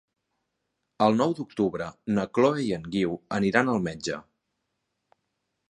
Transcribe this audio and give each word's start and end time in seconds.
El 1.07 1.17
nou 1.19 1.35
d'octubre 1.39 1.89
na 2.15 2.25
Chloé 2.37 2.65
i 2.69 2.73
en 2.81 2.89
Guiu 2.97 3.15
aniran 3.41 3.73
al 3.75 3.83
metge. 3.91 4.21